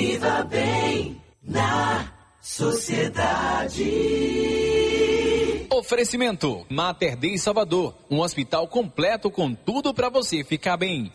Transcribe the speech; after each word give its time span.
Viva 0.00 0.42
bem 0.44 1.20
na 1.42 2.10
sociedade. 2.40 3.84
Oferecimento 5.70 6.64
Mater 6.70 7.18
Dei 7.18 7.36
Salvador, 7.36 7.94
um 8.10 8.20
hospital 8.20 8.66
completo 8.66 9.30
com 9.30 9.54
tudo 9.54 9.92
para 9.92 10.08
você 10.08 10.42
ficar 10.42 10.78
bem. 10.78 11.12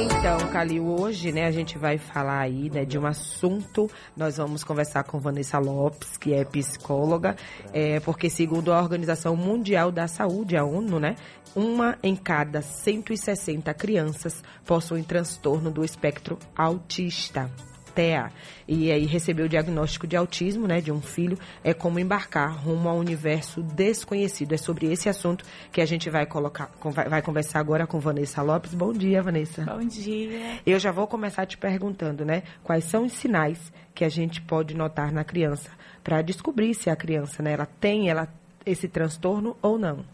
Então, 0.00 0.38
Calil, 0.52 0.86
hoje, 0.86 1.32
né, 1.32 1.46
a 1.46 1.50
gente 1.50 1.76
vai 1.76 1.98
falar 1.98 2.38
aí, 2.38 2.70
né, 2.70 2.84
de 2.84 2.96
um 2.96 3.04
assunto. 3.04 3.90
Nós 4.16 4.36
vamos 4.36 4.62
conversar 4.62 5.02
com 5.02 5.18
Vanessa 5.18 5.58
Lopes, 5.58 6.16
que 6.16 6.32
é 6.32 6.44
psicóloga, 6.44 7.34
é, 7.72 7.98
porque 7.98 8.30
segundo 8.30 8.72
a 8.72 8.80
Organização 8.80 9.34
Mundial 9.34 9.90
da 9.90 10.06
Saúde, 10.06 10.56
a 10.56 10.64
ONU, 10.64 11.00
né, 11.00 11.16
uma 11.56 11.98
em 12.00 12.14
cada 12.14 12.62
160 12.62 13.74
crianças 13.74 14.40
possuem 14.64 15.02
transtorno 15.02 15.68
do 15.68 15.84
espectro 15.84 16.38
autista. 16.56 17.50
TEA. 17.98 18.30
E 18.68 18.92
aí 18.92 19.06
recebeu 19.06 19.46
o 19.46 19.48
diagnóstico 19.48 20.06
de 20.06 20.16
autismo, 20.16 20.68
né, 20.68 20.80
de 20.80 20.92
um 20.92 21.00
filho, 21.00 21.36
é 21.64 21.74
como 21.74 21.98
embarcar 21.98 22.56
rumo 22.56 22.88
a 22.88 22.92
um 22.94 22.98
universo 22.98 23.60
desconhecido. 23.60 24.52
É 24.52 24.56
sobre 24.56 24.86
esse 24.86 25.08
assunto 25.08 25.44
que 25.72 25.80
a 25.80 25.84
gente 25.84 26.08
vai 26.08 26.24
colocar, 26.24 26.70
vai 27.08 27.20
conversar 27.20 27.58
agora 27.58 27.88
com 27.88 27.98
Vanessa 27.98 28.40
Lopes. 28.40 28.72
Bom 28.72 28.92
dia, 28.92 29.20
Vanessa. 29.20 29.64
Bom 29.64 29.84
dia. 29.84 30.60
Eu 30.64 30.78
já 30.78 30.92
vou 30.92 31.08
começar 31.08 31.44
te 31.44 31.58
perguntando, 31.58 32.24
né, 32.24 32.44
quais 32.62 32.84
são 32.84 33.06
os 33.06 33.12
sinais 33.14 33.72
que 33.92 34.04
a 34.04 34.08
gente 34.08 34.40
pode 34.40 34.76
notar 34.76 35.10
na 35.10 35.24
criança 35.24 35.68
para 36.04 36.22
descobrir 36.22 36.74
se 36.74 36.88
a 36.88 36.94
criança, 36.94 37.42
né, 37.42 37.54
ela 37.54 37.66
tem 37.66 38.08
ela 38.08 38.28
esse 38.64 38.86
transtorno 38.86 39.56
ou 39.60 39.76
não. 39.76 40.04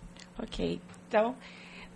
Ok. 0.42 0.80
Então, 1.06 1.34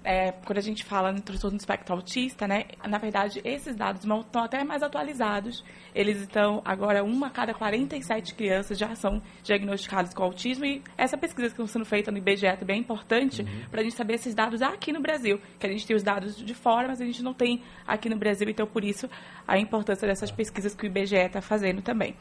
é, 0.05 0.33
quando 0.33 0.59
a 0.59 0.63
gente 0.63 0.85
fala 0.85 1.13
no 1.13 1.21
transtorno 1.21 1.57
do 1.57 1.61
espectro 1.61 1.95
autista, 1.95 2.47
né, 2.47 2.65
na 2.87 2.99
verdade, 2.99 3.41
esses 3.45 3.75
dados 3.75 4.03
estão 4.05 4.43
até 4.43 4.65
mais 4.65 4.83
atualizados. 4.83 5.65
Eles 5.95 6.21
estão, 6.21 6.63
agora, 6.65 7.03
uma 7.03 7.27
a 7.27 7.31
cada 7.31 7.53
47 7.53 8.35
crianças 8.35 8.79
já 8.79 8.95
são 8.95 9.21
diagnosticadas 9.43 10.15
com 10.15 10.23
autismo. 10.23 10.65
E 10.65 10.83
essa 10.97 11.17
pesquisa 11.17 11.49
que 11.49 11.61
está 11.61 11.73
sendo 11.73 11.85
feita 11.85 12.11
no 12.11 12.19
IBGE 12.19 12.57
também 12.59 12.77
é 12.77 12.81
importante 12.81 13.43
uhum. 13.43 13.69
para 13.71 13.81
a 13.81 13.85
gente 13.85 13.97
saber 13.97 14.15
esses 14.15 14.35
dados 14.35 14.63
aqui 14.63 14.93
no 14.93 15.01
Brasil. 15.01 15.41
Que 15.59 15.67
a 15.67 15.71
gente 15.71 15.87
tem 15.87 15.97
os 15.97 16.03
dados 16.03 16.37
de 16.37 16.55
fora, 16.55 16.89
mas 16.89 17.01
a 17.01 17.05
gente 17.05 17.23
não 17.23 17.35
tem 17.35 17.63
aqui 17.87 18.09
no 18.09 18.17
Brasil. 18.17 18.49
Então, 18.49 18.67
por 18.67 18.85
isso, 18.85 19.09
a 19.47 19.59
importância 19.59 20.07
dessas 20.07 20.31
pesquisas 20.31 20.75
que 20.75 20.85
o 20.85 20.87
IBGE 20.87 21.17
está 21.17 21.41
fazendo 21.41 21.83
também 21.83 22.15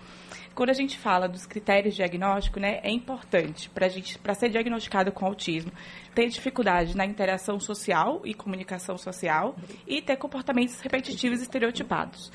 quando 0.57 0.71
a 0.71 0.73
gente 0.73 0.97
fala 0.97 1.29
dos 1.29 1.45
critérios 1.45 1.93
de 1.93 1.97
diagnóstico, 1.97 2.59
né, 2.59 2.79
é 2.81 2.89
importante 2.89 3.69
para 3.69 3.87
gente, 3.89 4.17
para 4.17 4.33
ser 4.33 4.49
diagnosticado 4.49 5.11
com 5.11 5.23
autismo, 5.23 5.71
ter 6.15 6.27
dificuldade 6.29 6.97
na 6.97 7.05
interação 7.05 7.59
social 7.67 8.21
e 8.25 8.33
comunicação 8.33 8.97
social 8.97 9.55
e 9.85 10.01
ter 10.01 10.15
comportamentos 10.15 10.79
repetitivos 10.79 11.39
e 11.39 11.43
estereotipados. 11.43 12.31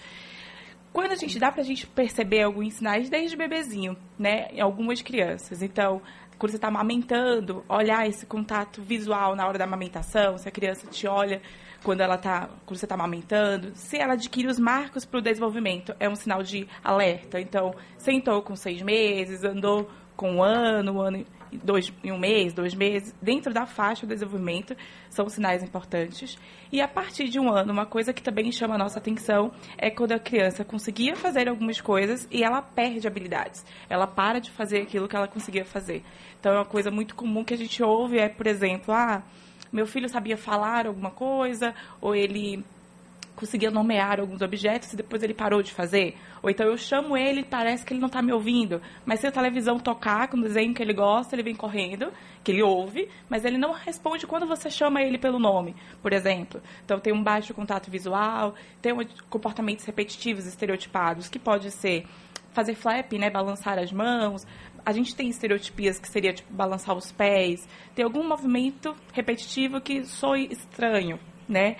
Quando 0.92 1.12
a 1.12 1.16
gente 1.16 1.38
dá 1.38 1.50
para 1.50 1.62
a 1.62 1.64
gente 1.64 1.86
perceber 1.86 2.42
alguns 2.42 2.74
sinais 2.74 3.08
desde 3.08 3.34
bebezinho, 3.34 3.96
né, 4.18 4.48
em 4.52 4.60
algumas 4.60 5.00
crianças. 5.00 5.62
Então, 5.62 6.02
quando 6.38 6.50
você 6.50 6.58
está 6.58 6.68
amamentando, 6.68 7.64
olhar 7.66 8.06
esse 8.06 8.26
contato 8.26 8.82
visual 8.82 9.34
na 9.34 9.46
hora 9.46 9.56
da 9.56 9.64
amamentação, 9.64 10.36
se 10.36 10.46
a 10.46 10.52
criança 10.52 10.86
te 10.88 11.06
olha 11.06 11.40
quando 11.82 12.02
ela 12.02 12.18
tá, 12.18 12.48
quando 12.66 12.78
você 12.78 12.84
está 12.84 12.94
amamentando, 12.94 13.72
se 13.74 13.96
ela 13.96 14.12
adquire 14.12 14.48
os 14.48 14.58
marcos 14.58 15.04
para 15.06 15.18
o 15.18 15.22
desenvolvimento, 15.22 15.94
é 15.98 16.08
um 16.08 16.14
sinal 16.14 16.42
de 16.42 16.68
alerta. 16.84 17.40
Então, 17.40 17.74
sentou 17.96 18.42
com 18.42 18.54
seis 18.54 18.82
meses, 18.82 19.42
andou 19.44 19.90
com 20.22 20.36
um 20.36 20.42
ano, 20.44 20.92
um 20.92 21.00
ano 21.00 21.26
dois, 21.64 21.92
em 22.04 22.12
um 22.12 22.18
mês, 22.18 22.52
dois 22.52 22.76
meses, 22.76 23.12
dentro 23.20 23.52
da 23.52 23.66
faixa 23.66 24.06
do 24.06 24.14
desenvolvimento, 24.14 24.76
são 25.10 25.28
sinais 25.28 25.64
importantes. 25.64 26.38
E 26.70 26.80
a 26.80 26.86
partir 26.86 27.28
de 27.28 27.40
um 27.40 27.50
ano, 27.52 27.72
uma 27.72 27.84
coisa 27.84 28.12
que 28.12 28.22
também 28.22 28.52
chama 28.52 28.76
a 28.76 28.78
nossa 28.78 29.00
atenção 29.00 29.50
é 29.76 29.90
quando 29.90 30.12
a 30.12 30.20
criança 30.20 30.64
conseguia 30.64 31.16
fazer 31.16 31.48
algumas 31.48 31.80
coisas 31.80 32.28
e 32.30 32.44
ela 32.44 32.62
perde 32.62 33.08
habilidades. 33.08 33.66
Ela 33.90 34.06
para 34.06 34.38
de 34.38 34.52
fazer 34.52 34.82
aquilo 34.82 35.08
que 35.08 35.16
ela 35.16 35.26
conseguia 35.26 35.64
fazer. 35.64 36.04
Então, 36.38 36.52
é 36.52 36.58
uma 36.58 36.64
coisa 36.64 36.88
muito 36.88 37.16
comum 37.16 37.42
que 37.42 37.54
a 37.54 37.58
gente 37.58 37.82
ouve 37.82 38.18
é, 38.18 38.28
por 38.28 38.46
exemplo, 38.46 38.94
ah, 38.94 39.24
meu 39.72 39.86
filho 39.86 40.08
sabia 40.08 40.36
falar 40.36 40.86
alguma 40.86 41.10
coisa, 41.10 41.74
ou 42.00 42.14
ele 42.14 42.64
conseguia 43.34 43.70
nomear 43.70 44.20
alguns 44.20 44.42
objetos 44.42 44.92
e 44.92 44.96
depois 44.96 45.22
ele 45.22 45.34
parou 45.34 45.62
de 45.62 45.72
fazer. 45.72 46.16
Ou 46.42 46.50
então 46.50 46.66
eu 46.66 46.76
chamo 46.76 47.16
ele 47.16 47.42
parece 47.42 47.84
que 47.84 47.92
ele 47.92 48.00
não 48.00 48.08
está 48.08 48.22
me 48.22 48.32
ouvindo. 48.32 48.80
Mas 49.04 49.20
se 49.20 49.26
a 49.26 49.32
televisão 49.32 49.78
tocar 49.78 50.28
com 50.28 50.36
o 50.36 50.42
desenho 50.42 50.74
que 50.74 50.82
ele 50.82 50.92
gosta, 50.92 51.34
ele 51.34 51.42
vem 51.42 51.54
correndo, 51.54 52.12
que 52.44 52.52
ele 52.52 52.62
ouve, 52.62 53.08
mas 53.28 53.44
ele 53.44 53.58
não 53.58 53.72
responde 53.72 54.26
quando 54.26 54.46
você 54.46 54.70
chama 54.70 55.02
ele 55.02 55.18
pelo 55.18 55.38
nome, 55.38 55.74
por 56.02 56.12
exemplo. 56.12 56.60
Então 56.84 57.00
tem 57.00 57.12
um 57.12 57.22
baixo 57.22 57.54
contato 57.54 57.90
visual, 57.90 58.54
tem 58.80 58.92
comportamentos 59.28 59.84
repetitivos, 59.84 60.46
estereotipados, 60.46 61.28
que 61.28 61.38
pode 61.38 61.70
ser 61.70 62.06
fazer 62.52 62.74
flap, 62.74 63.10
né, 63.14 63.30
balançar 63.30 63.78
as 63.78 63.90
mãos, 63.90 64.46
a 64.84 64.92
gente 64.92 65.14
tem 65.14 65.28
estereotipias 65.28 65.98
que 65.98 66.08
seria 66.08 66.32
tipo 66.32 66.52
balançar 66.52 66.96
os 66.96 67.12
pés, 67.12 67.66
tem 67.94 68.04
algum 68.04 68.26
movimento 68.26 68.94
repetitivo 69.12 69.80
que 69.80 70.04
soe 70.04 70.48
estranho, 70.50 71.18
né? 71.48 71.76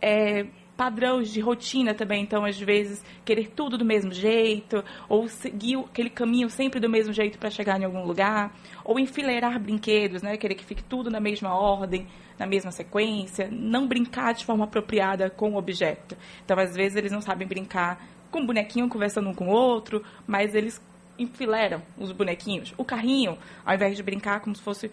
É, 0.00 0.46
padrões 0.76 1.32
de 1.32 1.40
rotina 1.40 1.94
também, 1.94 2.22
então 2.22 2.44
às 2.44 2.58
vezes 2.58 3.04
querer 3.24 3.50
tudo 3.50 3.78
do 3.78 3.84
mesmo 3.84 4.12
jeito, 4.12 4.84
ou 5.08 5.28
seguir 5.28 5.78
aquele 5.78 6.10
caminho 6.10 6.50
sempre 6.50 6.80
do 6.80 6.88
mesmo 6.88 7.12
jeito 7.12 7.38
para 7.38 7.50
chegar 7.50 7.80
em 7.80 7.84
algum 7.84 8.04
lugar, 8.04 8.52
ou 8.84 8.98
enfileirar 8.98 9.58
brinquedos, 9.60 10.22
né? 10.22 10.36
Querer 10.36 10.54
que 10.54 10.64
fique 10.64 10.82
tudo 10.82 11.10
na 11.10 11.20
mesma 11.20 11.54
ordem, 11.54 12.06
na 12.38 12.46
mesma 12.46 12.72
sequência, 12.72 13.48
não 13.50 13.86
brincar 13.86 14.34
de 14.34 14.44
forma 14.44 14.64
apropriada 14.64 15.30
com 15.30 15.52
o 15.52 15.56
objeto. 15.56 16.16
Então 16.44 16.58
às 16.58 16.74
vezes 16.74 16.96
eles 16.96 17.12
não 17.12 17.20
sabem 17.20 17.46
brincar 17.46 18.04
com 18.30 18.40
um 18.40 18.46
bonequinho 18.46 18.88
conversando 18.88 19.28
um 19.28 19.34
com 19.34 19.48
o 19.48 19.52
outro, 19.52 20.02
mas 20.26 20.54
eles 20.54 20.82
enfileiram 21.16 21.80
os 21.96 22.10
bonequinhos. 22.10 22.74
O 22.76 22.84
carrinho, 22.84 23.38
ao 23.64 23.74
invés 23.74 23.96
de 23.96 24.02
brincar 24.02 24.40
como 24.40 24.56
se 24.56 24.62
fosse 24.62 24.90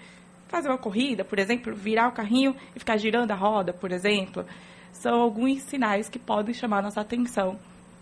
fazer 0.47 0.67
uma 0.67 0.77
corrida, 0.77 1.23
por 1.23 1.39
exemplo, 1.39 1.73
virar 1.73 2.09
o 2.09 2.11
carrinho 2.11 2.55
e 2.75 2.79
ficar 2.79 2.97
girando 2.97 3.31
a 3.31 3.35
roda, 3.35 3.73
por 3.73 3.91
exemplo, 3.91 4.45
são 4.94 5.22
alguns 5.22 5.62
sinais 5.63 6.09
que 6.09 6.19
podem 6.19 6.53
chamar 6.53 6.81
nossa 6.81 7.02
atenção 7.02 7.57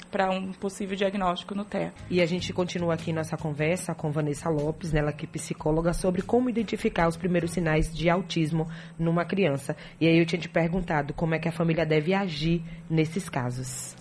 para 0.10 0.30
um 0.32 0.52
possível 0.52 0.96
diagnóstico 0.96 1.54
no 1.54 1.64
TEA. 1.64 1.94
E 2.10 2.22
a 2.22 2.26
gente 2.26 2.52
continua 2.52 2.96
aqui 2.96 3.14
nossa 3.14 3.38
conversa 3.38 3.94
com 3.94 4.12
Vanessa 4.12 4.50
Lopes, 4.50 4.92
nela 4.92 5.14
que 5.14 5.26
é 5.26 5.30
psicóloga, 5.30 5.94
sobre 5.94 6.22
como 6.22 6.50
identificar 6.50 7.08
os 7.08 7.16
primeiros 7.16 7.52
sinais 7.52 7.96
de 7.96 8.10
autismo 8.10 8.68
numa 8.98 9.24
criança. 9.24 9.78
E 10.02 10.08
aí 10.08 10.18
eu 10.18 10.26
tinha 10.26 10.42
te 10.42 10.50
perguntado 10.50 11.14
como 11.14 11.36
é 11.36 11.40
que 11.40 11.48
a 11.48 11.52
família 11.52 11.86
deve 11.86 12.14
agir 12.14 12.64
nesses 12.90 13.30
casos. 13.30 13.96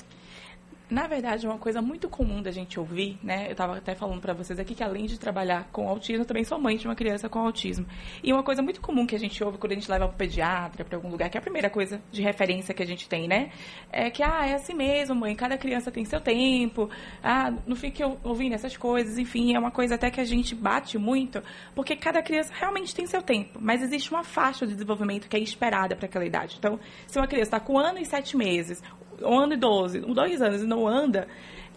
Na 0.90 1.06
verdade, 1.06 1.46
uma 1.46 1.58
coisa 1.58 1.82
muito 1.82 2.08
comum 2.08 2.40
da 2.40 2.50
gente 2.50 2.80
ouvir, 2.80 3.18
né? 3.22 3.46
Eu 3.46 3.52
estava 3.52 3.76
até 3.76 3.94
falando 3.94 4.22
para 4.22 4.32
vocês 4.32 4.58
aqui 4.58 4.74
que 4.74 4.82
além 4.82 5.04
de 5.04 5.20
trabalhar 5.20 5.68
com 5.70 5.86
autismo, 5.86 6.24
também 6.24 6.44
sou 6.44 6.58
mãe 6.58 6.78
de 6.78 6.86
uma 6.86 6.94
criança 6.94 7.28
com 7.28 7.40
autismo. 7.40 7.86
E 8.24 8.32
uma 8.32 8.42
coisa 8.42 8.62
muito 8.62 8.80
comum 8.80 9.06
que 9.06 9.14
a 9.14 9.18
gente 9.18 9.44
ouve 9.44 9.58
quando 9.58 9.72
a 9.72 9.74
gente 9.74 9.90
leva 9.90 10.08
para 10.08 10.16
pediatra, 10.16 10.86
para 10.86 10.96
algum 10.96 11.10
lugar, 11.10 11.28
que 11.28 11.36
é 11.36 11.40
a 11.40 11.42
primeira 11.42 11.68
coisa 11.68 12.00
de 12.10 12.22
referência 12.22 12.72
que 12.72 12.82
a 12.82 12.86
gente 12.86 13.06
tem, 13.06 13.28
né? 13.28 13.50
É 13.92 14.10
que, 14.10 14.22
ah, 14.22 14.46
é 14.46 14.54
assim 14.54 14.72
mesmo, 14.72 15.14
mãe, 15.14 15.34
cada 15.34 15.58
criança 15.58 15.90
tem 15.90 16.06
seu 16.06 16.22
tempo, 16.22 16.88
ah, 17.22 17.52
não 17.66 17.76
fique 17.76 18.02
ouvindo 18.24 18.54
essas 18.54 18.74
coisas, 18.74 19.18
enfim, 19.18 19.54
é 19.54 19.58
uma 19.58 19.70
coisa 19.70 19.96
até 19.96 20.10
que 20.10 20.22
a 20.22 20.24
gente 20.24 20.54
bate 20.54 20.96
muito, 20.96 21.42
porque 21.74 21.96
cada 21.96 22.22
criança 22.22 22.50
realmente 22.54 22.94
tem 22.94 23.06
seu 23.06 23.20
tempo, 23.20 23.58
mas 23.60 23.82
existe 23.82 24.10
uma 24.10 24.24
faixa 24.24 24.66
de 24.66 24.72
desenvolvimento 24.72 25.28
que 25.28 25.36
é 25.36 25.40
esperada 25.40 25.94
para 25.94 26.06
aquela 26.06 26.24
idade. 26.24 26.56
Então, 26.58 26.80
se 27.06 27.18
uma 27.18 27.26
criança 27.26 27.48
está 27.48 27.60
com 27.60 27.74
um 27.74 27.78
ano 27.78 27.98
e 27.98 28.06
sete 28.06 28.38
meses, 28.38 28.82
um 29.22 29.38
ano 29.38 29.54
e 29.54 29.56
doze, 29.56 30.00
dois 30.00 30.40
anos 30.40 30.62
e 30.62 30.66
não 30.66 30.77
anda, 30.86 31.26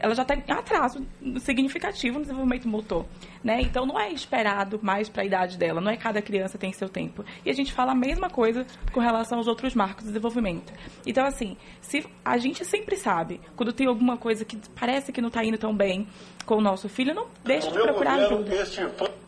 ela 0.01 0.16
já 0.16 0.25
tem 0.25 0.44
atraso 0.50 1.06
significativo 1.39 2.17
no 2.17 2.22
desenvolvimento 2.23 2.67
motor, 2.67 3.06
né? 3.44 3.62
Então 3.62 3.85
não 3.85 4.00
é 4.00 4.12
esperado 4.12 4.79
mais 4.81 5.07
para 5.07 5.22
a 5.22 5.25
idade 5.25 5.57
dela, 5.57 5.79
não 5.79 5.91
é 5.91 5.95
cada 5.95 6.22
criança 6.22 6.57
tem 6.57 6.73
seu 6.73 6.89
tempo. 6.89 7.23
E 7.45 7.50
a 7.50 7.53
gente 7.53 7.72
fala 7.72 7.91
a 7.91 7.95
mesma 7.95 8.29
coisa 8.29 8.66
com 8.91 9.00
relação 9.00 9.38
aos 9.38 9.47
outros 9.47 9.75
marcos 9.75 10.03
de 10.03 10.09
desenvolvimento. 10.09 10.73
Então 11.06 11.23
assim, 11.23 11.56
se 11.81 12.03
a 12.25 12.38
gente 12.39 12.66
sempre 12.66 12.95
sabe 12.95 13.39
quando 13.56 13.72
tem 13.72 13.85
alguma 13.85 14.17
coisa 14.17 14.44
que 14.44 14.57
parece 14.79 15.12
que 15.12 15.22
não 15.22 15.28
está 15.28 15.45
indo 15.45 15.57
tão 15.57 15.75
bem 15.75 16.07
com 16.47 16.56
o 16.56 16.62
nosso 16.62 16.89
filho, 16.89 17.13
não 17.13 17.27
deixe 17.44 17.69
de 17.71 17.80
procurar 17.80 18.15
ajuda. 18.15 19.20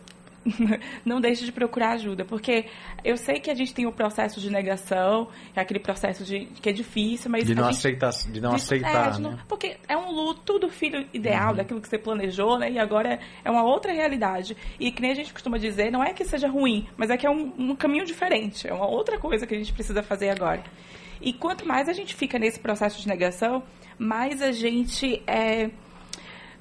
não 1.06 1.20
deixe 1.20 1.46
de 1.46 1.52
procurar 1.52 1.94
ajuda, 1.94 2.26
porque 2.26 2.66
eu 3.04 3.18
sei 3.18 3.40
que 3.40 3.50
a 3.50 3.54
gente 3.54 3.74
tem 3.74 3.86
o 3.86 3.92
processo 3.92 4.40
de 4.40 4.50
negação, 4.50 5.30
é 5.56 5.62
aquele 5.62 5.80
processo 5.80 6.24
de 6.24 6.46
que 6.62 6.70
é 6.70 6.74
difícil, 6.74 7.30
mas 7.32 7.46
de 7.46 7.56
não 7.56 7.66
gente, 7.66 7.78
aceitar, 7.78 8.12
de 8.12 8.42
não 8.42 8.50
de, 8.52 8.56
aceitar, 8.56 9.08
é, 9.08 9.12
de 9.12 9.22
não, 9.22 9.32
né? 9.32 9.40
porque 9.48 9.78
é 9.88 9.98
um 9.98 10.12
luto 10.12 10.60
do 10.60 10.70
filho 10.70 11.08
ideal, 11.14 11.52
uhum. 11.52 11.56
daquilo 11.58 11.82
que 11.82 11.88
você 11.88 11.98
planejou, 11.98 12.58
né? 12.58 12.72
E 12.72 12.80
agora 12.80 13.20
é 13.44 13.52
uma 13.52 13.64
outra 13.64 13.92
realidade. 13.92 14.56
E 14.80 14.92
que 14.92 15.02
nem 15.02 15.12
a 15.12 15.16
gente 15.16 15.34
costuma 15.34 15.58
dizer, 15.58 15.92
não 15.92 16.04
é 16.04 16.14
que 16.14 16.26
seja 16.26 16.48
ruim, 16.48 16.88
mas 16.98 17.10
é 17.10 17.18
que 17.18 17.26
é 17.26 17.30
um, 17.30 17.54
um 17.58 17.76
caminho 17.76 18.06
diferente, 18.06 18.68
é 18.68 18.74
uma 18.74 18.88
outra 18.88 19.18
coisa 19.18 19.48
que 19.48 19.54
a 19.56 19.58
gente 19.58 19.74
precisa 19.74 20.04
fazer 20.04 20.30
agora. 20.30 20.64
E 21.22 21.32
quanto 21.32 21.66
mais 21.66 21.88
a 21.88 21.94
gente 21.94 22.14
fica 22.16 22.38
nesse 22.38 22.60
processo 22.60 23.02
de 23.02 23.08
negação, 23.08 23.64
mais 23.98 24.42
a 24.42 24.52
gente 24.52 25.24
é, 25.26 25.70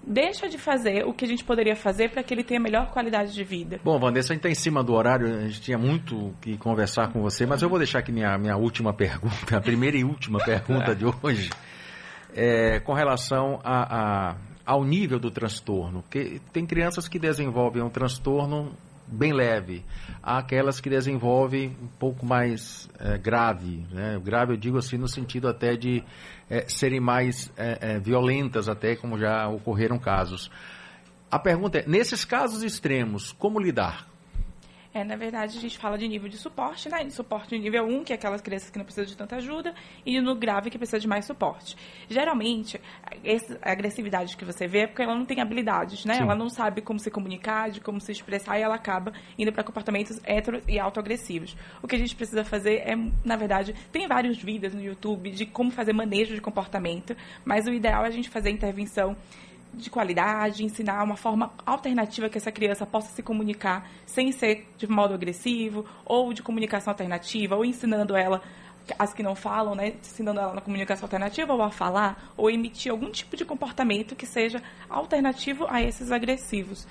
deixa 0.05 0.49
de 0.49 0.59
fazer 0.59 1.05
o 1.07 1.13
que 1.13 1.25
a 1.25 1.29
gente 1.29 1.45
poderia 1.45 1.77
fazer 1.77 2.11
para 2.11 2.23
que 2.23 2.35
ele 2.35 2.45
tenha 2.45 2.61
melhor 2.61 2.91
qualidade 2.91 3.33
de 3.33 3.45
vida. 3.45 3.81
Bom, 3.85 3.99
Vanessa, 3.99 4.33
a 4.33 4.35
gente 4.35 4.41
está 4.41 4.51
em 4.51 4.55
cima 4.55 4.83
do 4.83 4.93
horário, 4.93 5.27
a 5.27 5.49
gente 5.49 5.61
tinha 5.61 5.79
muito 5.79 6.35
que 6.41 6.57
conversar 6.57 7.13
com 7.13 7.21
você, 7.23 7.47
mas 7.47 7.63
eu 7.63 7.69
vou 7.69 7.79
deixar 7.79 8.01
aqui 8.01 8.13
minha, 8.13 8.37
minha 8.39 8.57
última 8.57 8.93
pergunta, 8.93 9.57
a 9.57 9.61
primeira 9.61 9.97
e 9.97 10.05
última 10.05 10.39
pergunta 10.39 10.95
de 10.95 11.05
hoje. 11.05 11.51
é, 12.35 12.81
com 12.81 12.93
relação 12.93 13.61
a, 13.63 14.31
a, 14.31 14.37
ao 14.65 14.85
nível 14.85 15.19
do 15.19 15.31
transtorno. 15.31 16.03
Tem 16.53 16.67
crianças 16.67 17.09
que 17.09 17.19
desenvolvem 17.19 17.83
um 17.83 17.91
transtorno 17.91 18.73
bem 19.12 19.32
leve, 19.32 19.85
há 20.23 20.38
aquelas 20.38 20.81
que 20.81 20.88
desenvolvem 20.88 21.76
um 21.82 21.88
pouco 21.99 22.25
mais 22.25 22.88
é, 22.99 23.19
grave. 23.19 23.87
Né? 23.91 24.20
Grave 24.25 24.55
eu 24.55 24.56
digo 24.56 24.79
assim 24.79 24.97
no 24.97 25.09
sentido 25.09 25.49
até 25.49 25.76
de 25.76 26.03
é, 26.49 26.67
serem 26.69 27.00
mais 27.00 27.53
é, 27.56 27.99
violentas, 27.99 28.69
até 28.69 28.97
como 28.97 29.19
já 29.19 29.49
ocorreram 29.49 29.99
casos. 29.99 30.50
A 31.31 31.38
pergunta 31.38 31.79
é, 31.79 31.87
nesses 31.87 32.25
casos 32.25 32.62
extremos, 32.62 33.32
como 33.32 33.61
lidar? 33.61 34.12
É, 34.94 35.03
na 35.05 35.17
verdade, 35.17 35.56
a 35.56 35.61
gente 35.61 35.79
fala 35.79 35.97
de 35.97 36.06
nível 36.06 36.29
de 36.29 36.37
suporte, 36.37 36.89
né? 36.89 37.03
De 37.03 37.12
suporte 37.12 37.50
de 37.50 37.59
nível 37.59 37.85
1, 37.85 38.05
que 38.05 38.12
é 38.12 38.17
aquelas 38.17 38.43
crianças 38.43 38.69
que 38.69 38.77
não 38.77 38.85
precisam 38.85 39.06
de 39.06 39.17
tanta 39.17 39.37
ajuda, 39.37 39.75
e 40.05 40.21
no 40.21 40.35
grave, 40.35 40.69
que 40.69 40.77
precisa 40.77 41.00
de 41.00 41.09
mais 41.09 41.25
suporte. 41.25 41.77
Geralmente, 42.11 42.79
essa 43.25 43.59
agressividade 43.62 44.37
que 44.37 44.44
você 44.44 44.67
vê 44.67 44.81
é 44.81 44.87
porque 44.87 45.03
ela 45.03 45.15
não 45.15 45.25
tem 45.25 45.41
habilidades, 45.41 46.05
né? 46.05 46.15
Sim. 46.15 46.23
Ela 46.23 46.35
não 46.35 46.50
sabe 46.50 46.83
como 46.83 46.99
se 46.99 47.11
comunicar, 47.11 47.71
de 47.71 47.81
como 47.81 48.00
se 48.00 48.12
expressar, 48.12 48.59
e 48.59 48.62
ela 48.62 48.75
acaba 48.75 49.15
indo 49.39 49.50
para 49.50 49.65
comportamentos 49.65 50.21
hetero 50.27 50.62
e 50.69 50.79
autoagressivos. 50.79 51.56
O 51.83 51.89
que 51.89 51.97
a 51.97 51.99
gente 51.99 52.15
precisa 52.15 52.44
fazer 52.44 52.83
é, 52.87 52.94
na 53.25 53.37
verdade, 53.37 53.75
tem 53.91 54.06
vários 54.06 54.37
vídeos 54.43 54.75
no 54.75 54.83
YouTube 54.83 55.31
de 55.31 55.47
como 55.47 55.71
fazer 55.71 55.94
manejo 55.94 56.35
de 56.35 56.41
comportamento, 56.41 57.17
mas 57.47 57.67
o 57.67 57.73
ideal 57.73 58.05
é 58.05 58.09
a 58.09 58.11
gente 58.11 58.29
fazer 58.29 58.50
intervenção 58.50 59.17
de 59.73 59.91
qualidade, 59.91 60.65
ensinar 60.65 61.03
uma 61.03 61.17
forma 61.17 61.53
alternativa 61.65 62.29
que 62.29 62.39
essa 62.39 62.53
criança 62.53 62.85
possa 62.85 63.13
se 63.15 63.23
comunicar 63.23 63.89
sem 64.05 64.31
ser 64.33 64.69
de 64.77 64.87
modo 64.87 65.15
agressivo, 65.15 65.85
ou 66.05 66.33
de 66.33 66.43
comunicação 66.43 66.93
alternativa, 66.93 67.57
ou 67.57 67.65
ensinando 67.65 68.15
ela, 68.15 68.43
as 68.99 69.15
que 69.15 69.23
não 69.23 69.35
falam, 69.35 69.75
né, 69.75 69.95
ensinando 70.01 70.41
ela 70.41 70.55
na 70.55 70.61
comunicação 70.61 71.07
alternativa, 71.07 71.53
ou 71.53 71.63
a 71.63 71.71
falar, 71.71 72.33
ou 72.37 72.51
emitir 72.51 72.91
algum 72.93 73.11
tipo 73.11 73.37
de 73.37 73.45
comportamento 73.45 74.15
que 74.15 74.27
seja 74.27 74.63
alternativo 74.89 75.67
a 75.69 75.81
esses 75.83 76.11
agressivos. 76.11 76.87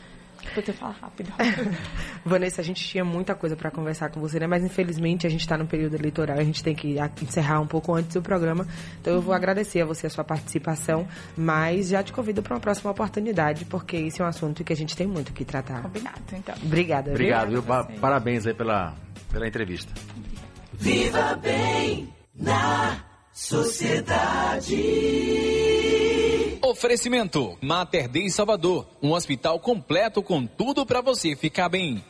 Vou 0.54 0.64
ter 0.64 0.74
que 0.74 0.74
falar 0.74 0.96
rápido. 1.02 1.32
Vanessa, 2.26 2.62
a 2.62 2.64
gente 2.64 2.84
tinha 2.84 3.06
muita 3.06 3.34
coisa 3.36 3.56
para 3.56 3.72
conversar 3.72 4.10
com 4.10 4.20
você, 4.20 4.40
né? 4.40 4.48
Mas 4.48 4.64
infelizmente 4.64 5.26
a 5.26 5.30
gente 5.30 5.42
está 5.42 5.58
no 5.58 5.66
período 5.66 5.96
eleitoral, 5.96 6.38
a 6.38 6.44
gente 6.44 6.64
tem 6.64 6.76
que 6.76 6.98
encerrar 7.22 7.60
um 7.62 7.68
pouco 7.68 7.94
antes 7.94 8.14
do 8.14 8.22
programa. 8.22 8.68
Então 9.00 9.14
eu 9.14 9.22
vou 9.22 9.34
agradecer 9.34 9.82
a 9.82 9.86
você 9.86 10.08
a 10.08 10.10
sua 10.10 10.24
participação, 10.24 11.08
mas 11.38 11.90
já 11.90 12.04
te 12.04 12.12
convido 12.12 12.42
para 12.42 12.56
uma 12.56 12.60
próxima 12.60 12.92
oportunidade, 12.92 13.66
porque 13.66 13.98
esse 13.98 14.22
é 14.22 14.26
um 14.26 14.28
assunto 14.28 14.64
que 14.64 14.74
a 14.74 14.76
gente 14.76 14.96
tem 14.96 15.08
muito 15.08 15.32
que 15.34 15.46
tratar. 15.46 15.82
Combinado, 15.82 16.20
então. 16.34 16.56
Obrigada. 16.64 17.12
Obrigado, 17.12 17.50
viu? 17.50 17.64
Parabéns 18.00 18.46
aí 18.46 18.54
pela, 18.54 18.94
pela 19.32 19.48
entrevista. 19.48 19.94
Viva 20.74 21.36
bem 21.36 22.10
na 22.36 22.98
sociedade. 23.32 24.76
Oferecimento: 26.82 27.60
Mater 27.62 28.10
Dei 28.10 28.28
Salvador, 28.32 28.88
um 29.04 29.12
hospital 29.14 29.60
completo 29.60 30.24
com 30.24 30.48
tudo 30.48 30.84
para 30.84 31.00
você 31.00 31.36
ficar 31.36 31.70
bem. 31.70 32.04